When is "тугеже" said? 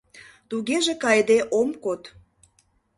0.49-0.93